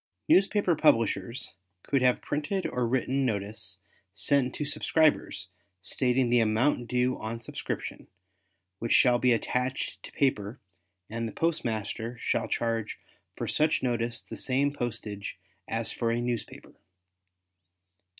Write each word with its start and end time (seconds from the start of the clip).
Newspaper 0.27 0.75
publishers 0.75 1.53
could 1.83 2.01
have 2.01 2.23
printed 2.23 2.65
or 2.65 2.87
written 2.87 3.23
notice 3.23 3.77
sent 4.15 4.55
to 4.55 4.65
subscribers 4.65 5.49
stating 5.83 6.31
the 6.31 6.39
amount 6.39 6.87
due 6.87 7.19
on 7.19 7.39
subscription, 7.39 8.07
which 8.79 8.93
shall 8.93 9.19
be 9.19 9.31
attached 9.31 10.01
to 10.01 10.11
paper 10.13 10.59
and 11.07 11.27
the 11.27 11.31
postmaster 11.31 12.17
shall 12.19 12.47
charge 12.47 12.97
for 13.35 13.47
such 13.47 13.83
notice 13.83 14.23
the 14.23 14.37
same 14.37 14.73
postage 14.73 15.37
as 15.67 15.91
for 15.91 16.09
a 16.09 16.19
newspaper. 16.19 16.73